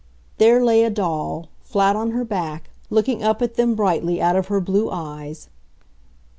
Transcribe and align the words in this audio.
There 0.39 0.65
lay 0.65 0.83
a 0.83 0.89
doll, 0.89 1.49
flat 1.61 1.95
on 1.95 2.09
her 2.09 2.25
back, 2.25 2.71
looking 2.89 3.23
up 3.23 3.39
at 3.39 3.53
them 3.53 3.75
brightly 3.75 4.19
out 4.19 4.35
of 4.35 4.47
her 4.47 4.59
blue 4.59 4.89
eyes. 4.89 5.47